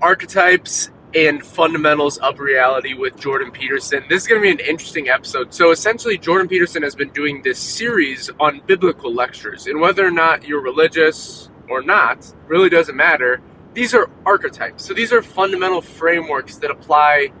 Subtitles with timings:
[0.00, 4.04] archetypes and fundamentals of reality with Jordan Peterson.
[4.08, 5.54] This is going to be an interesting episode.
[5.54, 10.10] So, essentially, Jordan Peterson has been doing this series on biblical lectures, and whether or
[10.10, 13.40] not you're religious or not really doesn't matter.
[13.74, 14.84] These are archetypes.
[14.84, 17.32] So, these are fundamental frameworks that apply,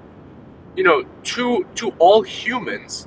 [0.74, 3.06] you know, to to all humans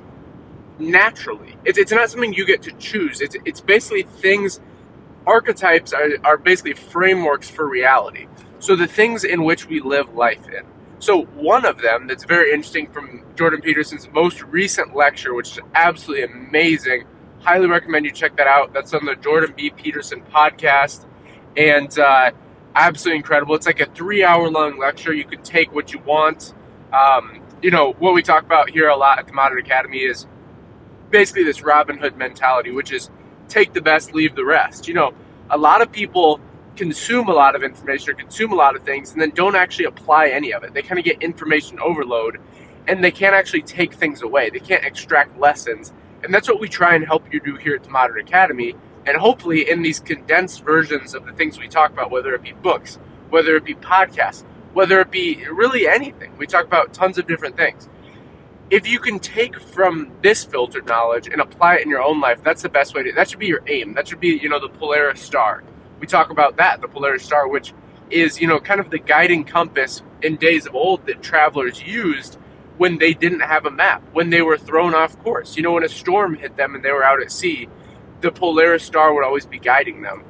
[0.78, 1.56] naturally.
[1.64, 3.20] It's, it's not something you get to choose.
[3.20, 4.60] It's it's basically things.
[5.24, 8.26] Archetypes are, are basically frameworks for reality.
[8.62, 10.64] So the things in which we live life in.
[11.00, 15.60] So one of them that's very interesting from Jordan Peterson's most recent lecture, which is
[15.74, 17.02] absolutely amazing.
[17.40, 18.72] Highly recommend you check that out.
[18.72, 19.70] That's on the Jordan B.
[19.70, 21.06] Peterson podcast,
[21.56, 22.30] and uh,
[22.76, 23.56] absolutely incredible.
[23.56, 25.12] It's like a three-hour-long lecture.
[25.12, 26.54] You can take what you want.
[26.92, 30.28] Um, you know what we talk about here a lot at the Modern Academy is
[31.10, 33.10] basically this Robin Hood mentality, which is
[33.48, 34.86] take the best, leave the rest.
[34.86, 35.14] You know,
[35.50, 36.40] a lot of people
[36.76, 39.84] consume a lot of information or consume a lot of things and then don't actually
[39.84, 40.74] apply any of it.
[40.74, 42.38] They kind of get information overload
[42.88, 44.50] and they can't actually take things away.
[44.50, 45.92] They can't extract lessons.
[46.24, 48.74] And that's what we try and help you do here at the Modern Academy.
[49.06, 52.52] And hopefully, in these condensed versions of the things we talk about, whether it be
[52.52, 52.98] books,
[53.30, 57.56] whether it be podcasts, whether it be really anything, we talk about tons of different
[57.56, 57.88] things.
[58.70, 62.42] If you can take from this filtered knowledge and apply it in your own life,
[62.42, 63.12] that's the best way to.
[63.12, 63.92] That should be your aim.
[63.94, 65.62] That should be, you know, the Polaris star
[66.02, 67.72] we talk about that, the Polaris Star, which
[68.10, 72.38] is, you know, kind of the guiding compass in days of old that travelers used
[72.76, 75.56] when they didn't have a map, when they were thrown off course.
[75.56, 77.68] You know, when a storm hit them and they were out at sea,
[78.20, 80.24] the Polaris Star would always be guiding them.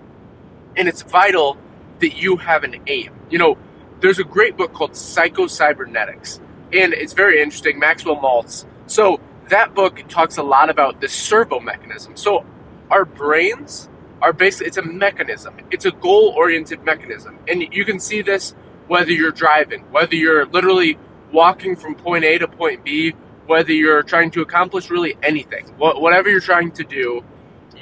[0.77, 1.57] And it's vital
[2.01, 3.13] that you have an aim.
[3.31, 3.57] You know,
[4.01, 6.39] there's a great book called Psycho-Cybernetics,
[6.73, 7.79] and it's very interesting.
[7.79, 8.67] Maxwell Maltz.
[8.89, 12.15] So that book talks a lot about the servo mechanism.
[12.17, 12.45] So
[12.91, 13.89] our brains
[14.23, 15.55] are basically it's a mechanism.
[15.71, 18.55] It's a goal-oriented mechanism, and you can see this
[18.87, 20.99] whether you're driving, whether you're literally
[21.33, 23.15] walking from point A to point B,
[23.47, 27.25] whether you're trying to accomplish really anything, whatever you're trying to do,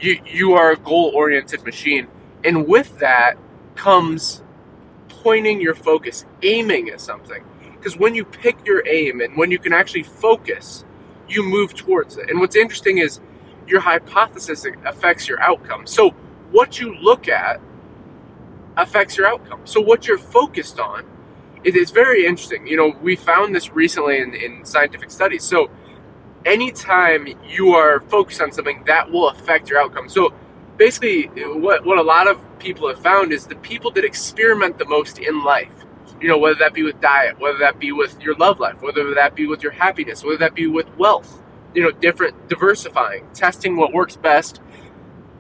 [0.01, 2.09] you you are a goal-oriented machine,
[2.45, 3.35] and with that
[3.77, 4.43] comes
[5.09, 7.45] pointing your focus, aiming at something.
[7.77, 10.85] Because when you pick your aim and when you can actually focus,
[11.29, 12.29] you move towards it.
[12.29, 13.21] And what's interesting is
[13.67, 15.87] your hypothesis affects your outcome.
[15.87, 16.15] So
[16.51, 17.61] what you look at
[18.77, 19.61] affects your outcome.
[19.65, 21.05] So what you're focused on,
[21.65, 22.67] is it is very interesting.
[22.67, 25.45] You know, we found this recently in, in scientific studies.
[25.45, 25.71] So
[26.45, 30.09] anytime you are focused on something, that will affect your outcome.
[30.09, 30.33] So
[30.77, 34.87] basically, what, what a lot of people have found is the people that experiment the
[34.87, 35.73] most in life,
[36.21, 39.15] you know, whether that be with diet, whether that be with your love life, whether
[39.15, 41.43] that be with your happiness, whether that be with wealth,
[41.75, 44.61] you know, different diversifying, testing what works best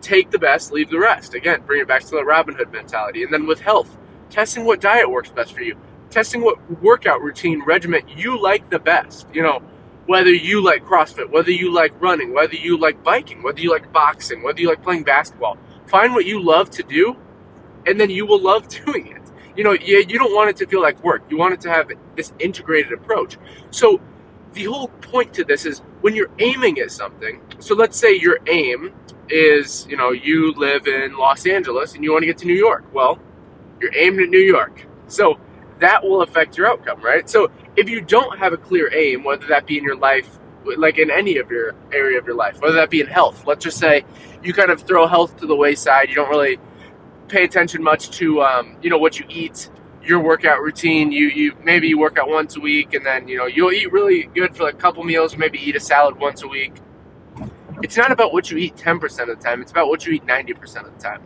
[0.00, 1.34] take the best, leave the rest.
[1.34, 3.22] Again, bring it back to the Robin Hood mentality.
[3.22, 3.96] And then with health,
[4.30, 5.76] testing what diet works best for you,
[6.10, 9.26] testing what workout routine regimen you like the best.
[9.32, 9.62] You know,
[10.06, 13.92] whether you like CrossFit, whether you like running, whether you like biking, whether you like
[13.92, 15.56] boxing, whether you like playing basketball.
[15.86, 17.16] Find what you love to do,
[17.86, 19.22] and then you will love doing it.
[19.56, 21.22] You know, you, you don't want it to feel like work.
[21.28, 23.36] You want it to have this integrated approach.
[23.70, 24.00] So,
[24.52, 27.40] the whole point to this is when you're aiming at something.
[27.58, 28.92] So, let's say your aim
[29.30, 32.54] is, you know, you live in Los Angeles and you want to get to New
[32.54, 32.84] York.
[32.92, 33.18] Well,
[33.80, 34.86] you're aimed at New York.
[35.08, 35.38] So
[35.78, 37.28] that will affect your outcome, right?
[37.28, 40.38] So if you don't have a clear aim, whether that be in your life,
[40.76, 43.64] like in any of your area of your life, whether that be in health, let's
[43.64, 44.04] just say
[44.42, 46.58] you kind of throw health to the wayside, you don't really
[47.28, 49.70] pay attention much to, um, you know, what you eat,
[50.02, 51.12] your workout routine.
[51.12, 53.92] You, you maybe you work out once a week, and then you know you'll eat
[53.92, 56.72] really good for like a couple meals, maybe eat a salad once a week
[57.82, 60.26] it's not about what you eat 10% of the time, it's about what you eat
[60.26, 61.22] 90% of the time.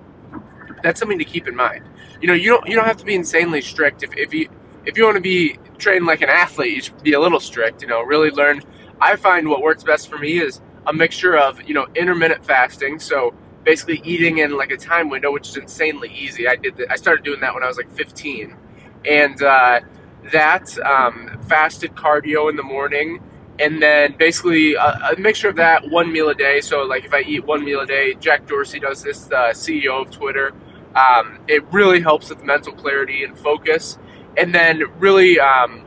[0.82, 1.84] That's something to keep in mind.
[2.20, 4.48] You know, you don't you don't have to be insanely strict if, if you
[4.86, 7.82] if you want to be trained like an athlete, you should be a little strict,
[7.82, 8.62] you know, really learn
[9.00, 12.98] I find what works best for me is a mixture of, you know, intermittent fasting,
[12.98, 16.46] so basically eating in like a time window, which is insanely easy.
[16.46, 18.56] I did I started doing that when I was like 15.
[19.06, 19.80] And uh,
[20.32, 23.22] that um, fasted cardio in the morning
[23.58, 26.60] and then basically a, a, mixture of that one meal a day.
[26.60, 30.02] So like if I eat one meal a day, Jack Dorsey does this, the CEO
[30.02, 30.52] of Twitter.
[30.96, 33.98] Um, it really helps with mental clarity and focus.
[34.36, 35.84] And then really um,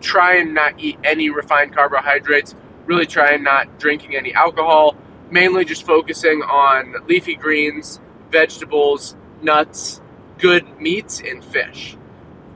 [0.00, 2.54] try and not eat any refined carbohydrates.
[2.86, 4.96] Really try and not drinking any alcohol.
[5.30, 8.00] Mainly just focusing on leafy greens,
[8.30, 10.00] vegetables, nuts,
[10.38, 11.96] good meats, and fish.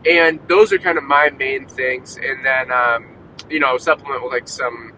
[0.08, 2.17] And those are kind of my main things.
[2.17, 3.17] And then um,
[3.48, 4.92] you know, supplement with like some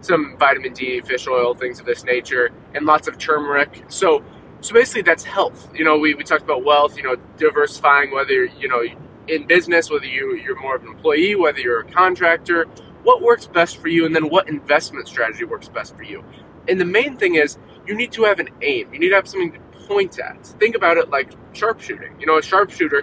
[0.00, 3.84] some vitamin D, fish oil, things of this nature, and lots of turmeric.
[3.88, 4.22] So
[4.60, 5.70] so basically that's health.
[5.74, 8.82] You know, we, we talked about wealth, you know, diversifying whether, you know,
[9.28, 12.64] in business, whether you, you're more of an employee, whether you're a contractor,
[13.02, 16.24] what works best for you, and then what investment strategy works best for you.
[16.66, 18.92] And the main thing is you need to have an aim.
[18.92, 20.46] You need to have something to point at.
[20.46, 22.18] Think about it like sharpshooting.
[22.18, 23.02] You know, a sharpshooter,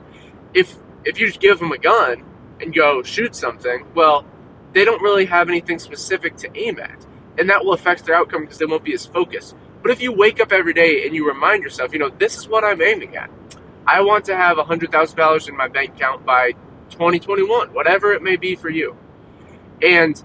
[0.53, 0.75] if
[1.05, 2.23] if you just give them a gun
[2.59, 4.25] and go shoot something, well,
[4.73, 7.05] they don't really have anything specific to aim at.
[7.37, 9.55] And that will affect their outcome because they won't be as focused.
[9.81, 12.47] But if you wake up every day and you remind yourself, you know, this is
[12.47, 13.31] what I'm aiming at.
[13.87, 16.51] I want to have $100,000 in my bank account by
[16.91, 18.95] 2021, whatever it may be for you.
[19.81, 20.21] And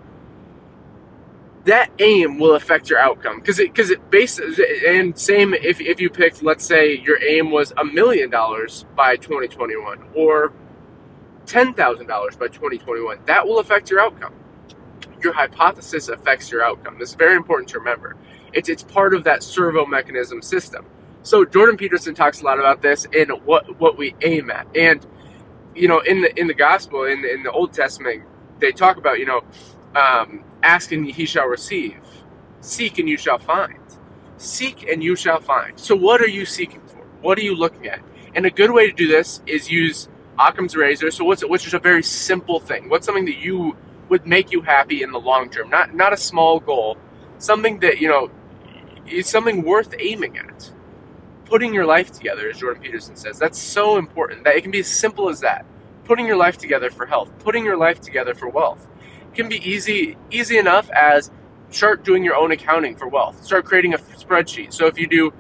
[1.65, 6.01] that aim will affect your outcome because it because it bases and same if, if
[6.01, 10.53] you picked let's say your aim was a million dollars by 2021 or
[11.47, 12.07] $10,000
[12.39, 14.35] by 2021 that will affect your outcome
[15.23, 18.17] your hypothesis affects your outcome this is very important to remember
[18.53, 20.85] it's it's part of that servo mechanism system
[21.23, 25.07] so Jordan Peterson talks a lot about this and what what we aim at and
[25.75, 28.23] you know in the in the gospel in the, in the Old Testament
[28.59, 29.43] they talk about you know
[29.97, 31.99] um, ask and he shall receive,
[32.61, 33.79] seek and you shall find.
[34.37, 35.79] Seek and you shall find.
[35.81, 37.03] So, what are you seeking for?
[37.23, 38.01] What are you looking at?
[38.35, 41.11] And a good way to do this is use Occam's razor.
[41.11, 42.89] So, what's which is a very simple thing?
[42.89, 43.77] What's something that you
[44.09, 45.71] would make you happy in the long term?
[45.71, 46.99] Not not a small goal,
[47.39, 48.31] something that you know
[49.09, 50.73] is something worth aiming at.
[51.47, 54.45] Putting your life together, as Jordan Peterson says, that's so important.
[54.45, 55.65] That it can be as simple as that.
[56.05, 57.31] Putting your life together for health.
[57.41, 58.89] Putting your life together for wealth
[59.33, 61.31] it can be easy easy enough as
[61.71, 63.45] start doing your own accounting for wealth.
[63.45, 64.73] Start creating a spreadsheet.
[64.73, 65.33] So if you do,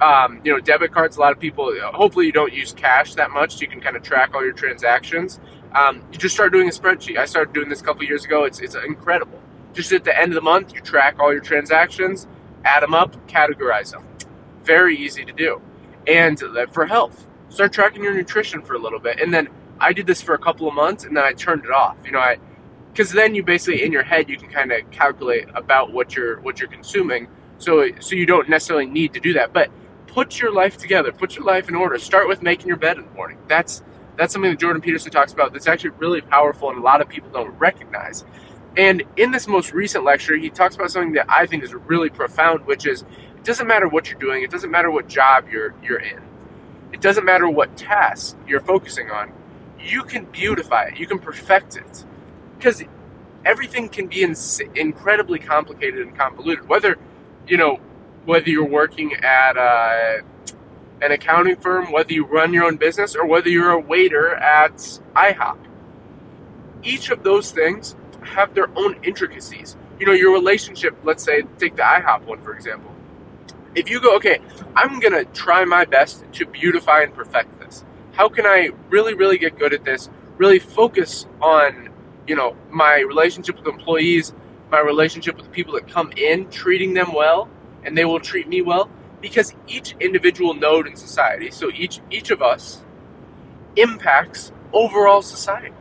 [0.00, 3.30] um, you know, debit cards, a lot of people, hopefully you don't use cash that
[3.30, 3.56] much.
[3.56, 5.40] So you can kind of track all your transactions.
[5.74, 7.18] Um, you just start doing a spreadsheet.
[7.18, 8.44] I started doing this a couple years ago.
[8.44, 9.40] It's, it's incredible.
[9.72, 12.26] Just at the end of the month, you track all your transactions,
[12.64, 14.06] add them up, categorize them.
[14.64, 15.60] Very easy to do.
[16.06, 16.42] And
[16.72, 19.20] for health, start tracking your nutrition for a little bit.
[19.20, 21.70] And then I did this for a couple of months and then I turned it
[21.70, 21.96] off.
[22.04, 22.38] You know, I,
[22.96, 26.40] because then you basically in your head you can kind of calculate about what you're
[26.40, 27.28] what you're consuming
[27.58, 29.70] so so you don't necessarily need to do that but
[30.16, 31.12] put your life together.
[31.12, 31.98] Put your life in order.
[31.98, 33.36] Start with making your bed in the morning.
[33.48, 33.82] That's
[34.16, 37.08] that's something that jordan peterson talks about that's actually really powerful and a lot of
[37.08, 38.24] people don't recognize.
[38.78, 42.08] And in this most recent lecture he talks about something that i think is really
[42.08, 44.42] profound which is it doesn't matter what you're doing.
[44.42, 46.22] It doesn't matter what job you're you're in.
[46.92, 49.34] It doesn't matter what task you're focusing on.
[49.78, 50.98] You can beautify it.
[50.98, 52.04] You can perfect it.
[52.56, 52.82] Because
[53.44, 54.34] everything can be in,
[54.74, 56.66] incredibly complicated and convoluted.
[56.66, 56.96] Whether
[57.46, 57.80] you know
[58.26, 60.18] whether you're working at uh,
[61.00, 64.76] an accounting firm, whether you run your own business, or whether you're a waiter at
[65.14, 65.58] IHOP,
[66.82, 69.76] each of those things have their own intricacies.
[69.98, 70.96] You know, your relationship.
[71.04, 72.92] Let's say take the IHOP one for example.
[73.74, 74.40] If you go, okay,
[74.74, 77.84] I'm gonna try my best to beautify and perfect this.
[78.12, 80.10] How can I really, really get good at this?
[80.38, 81.90] Really focus on
[82.26, 84.34] you know, my relationship with employees,
[84.70, 87.48] my relationship with the people that come in, treating them well,
[87.86, 88.90] and they will treat me well
[89.22, 92.84] because each individual node in society, so each each of us
[93.76, 95.74] impacts overall society.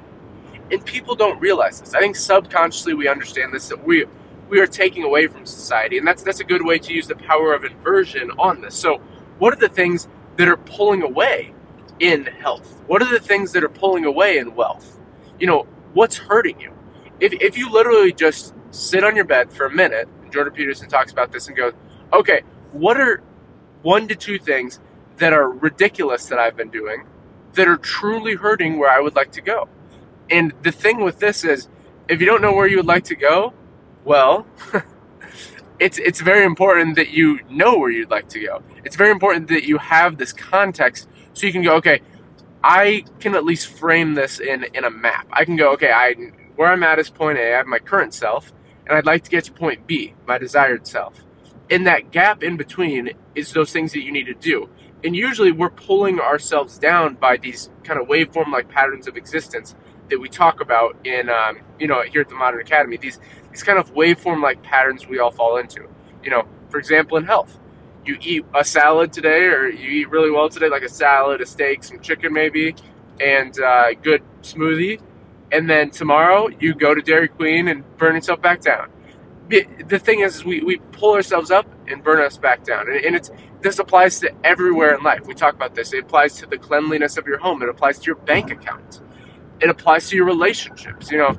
[0.72, 1.94] And people don't realize this.
[1.94, 4.06] I think subconsciously we understand this that we
[4.50, 7.16] we are taking away from society, and that's that's a good way to use the
[7.16, 8.76] power of inversion on this.
[8.76, 8.98] So,
[9.40, 10.08] what are the things
[10.38, 11.54] that are pulling away
[12.00, 12.84] in health?
[12.88, 15.00] What are the things that are pulling away in wealth?
[15.40, 16.72] You know, what's hurting you.
[17.20, 20.90] If, if you literally just sit on your bed for a minute, and Jordan Peterson
[20.90, 21.74] talks about this and goes,
[22.14, 23.22] okay, what are
[23.82, 24.80] one to two things
[25.18, 27.06] that are ridiculous that I've been doing
[27.54, 29.70] that are truly hurting where I would like to go?
[30.30, 31.68] And the thing with this is,
[32.08, 33.54] if you don't know where you would like to go,
[34.04, 34.46] well,
[35.80, 38.64] it's it's very important that you know where you'd like to go.
[38.84, 42.02] It's very important that you have this context so you can go, okay,
[42.64, 45.28] I can at least frame this in in a map.
[45.32, 46.14] I can go, okay, I
[46.56, 47.54] where I'm at is point A.
[47.54, 48.54] I have my current self,
[48.88, 51.25] and I'd like to get to point B, my desired self.
[51.70, 54.70] In that gap in between is those things that you need to do.
[55.04, 59.76] And usually we're pulling ourselves down by these kind of waveform like patterns of existence
[60.10, 62.98] that we talk about in, um, you know, here at the Modern Academy.
[62.98, 63.20] These
[63.52, 65.88] these kind of waveform like patterns we all fall into.
[66.24, 67.58] You know, for example, in health,
[68.06, 71.46] you eat a salad today, or you eat really well today, like a salad, a
[71.46, 72.76] steak, some chicken maybe,
[73.20, 75.00] and uh, good smoothie,
[75.52, 78.90] and then tomorrow you go to Dairy Queen and burn yourself back down.
[79.48, 83.16] The thing is, we, we pull ourselves up and burn us back down, and, and
[83.16, 83.30] it's
[83.62, 85.26] this applies to everywhere in life.
[85.26, 85.94] We talk about this.
[85.94, 87.62] It applies to the cleanliness of your home.
[87.62, 89.02] It applies to your bank account.
[89.60, 91.12] It applies to your relationships.
[91.12, 91.38] You know,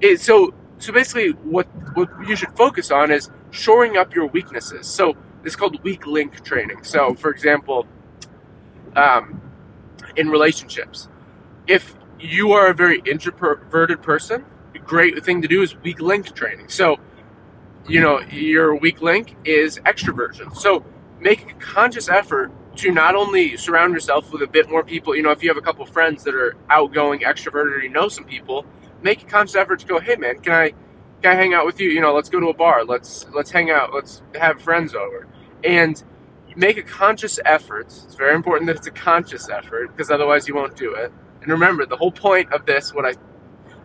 [0.00, 4.86] it, so so basically, what what you should focus on is shoring up your weaknesses.
[4.86, 6.84] So it's called weak link training.
[6.84, 7.86] So, for example,
[8.96, 9.40] um,
[10.16, 11.08] in relationships,
[11.66, 16.34] if you are a very introverted person, a great thing to do is weak link
[16.34, 16.68] training.
[16.68, 16.98] So,
[17.86, 20.54] you know, your weak link is extroversion.
[20.54, 20.84] So,
[21.20, 25.22] make a conscious effort to not only surround yourself with a bit more people, you
[25.22, 28.24] know, if you have a couple friends that are outgoing, extroverted, or you know some
[28.24, 28.64] people,
[29.02, 30.72] make a conscious effort to go, hey man, can I
[31.22, 31.90] can I hang out with you?
[31.90, 35.26] You know, let's go to a bar, let's let's hang out, let's have friends over.
[35.64, 36.02] And
[36.56, 37.86] make a conscious effort.
[37.86, 41.12] It's very important that it's a conscious effort because otherwise you won't do it.
[41.40, 43.14] And remember, the whole point of this, what I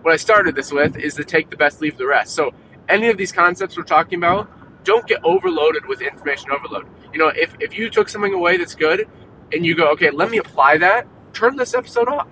[0.01, 2.35] what I started this with, is to take the best, leave the rest.
[2.35, 2.51] So
[2.89, 4.49] any of these concepts we're talking about,
[4.83, 6.87] don't get overloaded with information overload.
[7.13, 9.07] You know, if, if you took something away that's good
[9.51, 12.27] and you go, okay, let me apply that, turn this episode off.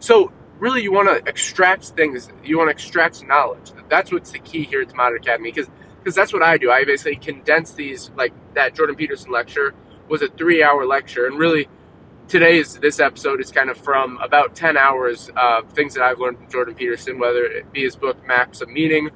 [0.00, 3.72] So really you want to extract things, you want to extract knowledge.
[3.88, 6.70] That's what's the key here at the Modern Academy because because that's what I do.
[6.70, 9.74] I basically condense these like that Jordan Peterson lecture
[10.08, 11.66] was a 3-hour lecture and really
[12.28, 16.38] today's this episode is kind of from about 10 hours of things that I've learned
[16.38, 19.10] from Jordan Peterson, whether it be his book Maps of Meaning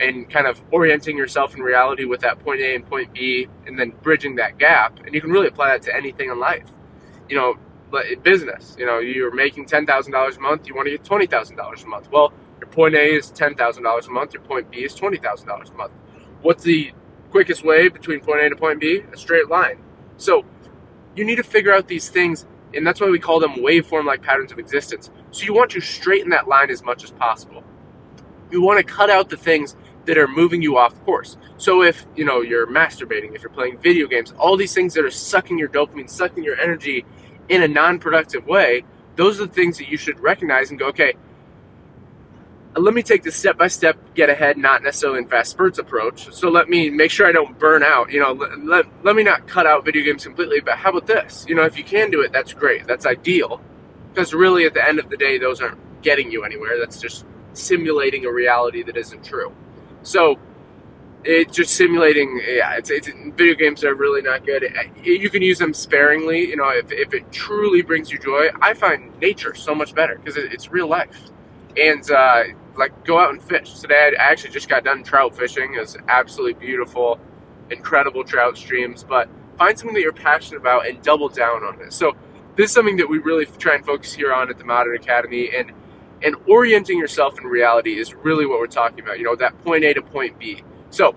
[0.00, 3.78] and kind of orienting yourself in reality with that point A and point B and
[3.78, 4.98] then bridging that gap.
[5.04, 6.68] And you can really apply that to anything in life.
[7.28, 7.58] You know,
[8.22, 12.10] business, you know, you're making $10,000 a month, you want to get $20,000 a month.
[12.10, 15.92] Well, your point A is $10,000 a month, your point B is $20,000 a month.
[16.42, 16.92] What's the
[17.30, 19.02] quickest way between point A to point B?
[19.12, 19.78] A straight line.
[20.16, 20.44] So,
[21.16, 24.22] you need to figure out these things, and that's why we call them waveform like
[24.22, 25.10] patterns of existence.
[25.32, 27.64] So you want to straighten that line as much as possible.
[28.50, 29.76] You want to cut out the things
[30.10, 31.36] that are moving you off course.
[31.56, 35.04] So if, you know, you're masturbating, if you're playing video games, all these things that
[35.04, 37.04] are sucking your dopamine, sucking your energy
[37.48, 38.82] in a non-productive way,
[39.14, 41.14] those are the things that you should recognize and go, okay,
[42.74, 46.34] let me take the step by step, get ahead, not necessarily in fast spurts approach.
[46.34, 48.10] So let me make sure I don't burn out.
[48.10, 51.06] You know, let, let, let, me not cut out video games completely, but how about
[51.06, 51.46] this?
[51.48, 52.88] You know, if you can do it, that's great.
[52.88, 53.60] That's ideal.
[54.12, 56.80] Because really, at the end of the day, those aren't getting you anywhere.
[56.80, 59.54] That's just simulating a reality that isn't true.
[60.02, 60.38] So
[61.24, 62.40] it's just simulating.
[62.46, 64.64] Yeah, it's, it's video games are really not good.
[65.02, 66.48] You can use them sparingly.
[66.48, 70.16] You know, if, if it truly brings you joy, I find nature so much better
[70.16, 71.30] because it, it's real life.
[71.76, 72.44] And uh,
[72.76, 73.80] like go out and fish.
[73.80, 75.74] Today I actually just got done trout fishing.
[75.74, 77.20] It was absolutely beautiful,
[77.70, 79.04] incredible trout streams.
[79.04, 79.28] But
[79.58, 81.92] find something that you're passionate about and double down on it.
[81.92, 82.16] So
[82.56, 85.50] this is something that we really try and focus here on at the Modern Academy
[85.54, 85.72] and
[86.22, 89.18] and orienting yourself in reality is really what we're talking about.
[89.18, 90.62] You know, that point A to point B.
[90.90, 91.14] So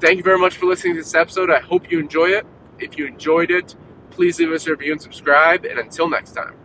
[0.00, 1.50] thank you very much for listening to this episode.
[1.50, 2.46] I hope you enjoy it.
[2.78, 3.74] If you enjoyed it,
[4.10, 5.64] please leave us a review and subscribe.
[5.64, 6.61] And until next time.